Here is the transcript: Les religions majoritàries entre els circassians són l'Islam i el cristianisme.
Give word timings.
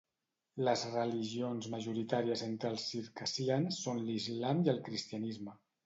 Les 0.67 0.85
religions 0.93 1.67
majoritàries 1.75 2.45
entre 2.47 2.73
els 2.75 2.89
circassians 2.95 3.81
són 3.87 4.05
l'Islam 4.11 4.69
i 4.69 4.73
el 4.79 4.85
cristianisme. 4.91 5.61